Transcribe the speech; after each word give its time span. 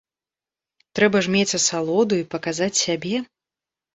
Трэба 0.99 1.17
ж 1.27 1.33
мець 1.35 1.57
асалоду 1.59 2.13
і 2.21 2.25
паказаць 2.33 2.81
сябе. 2.85 3.15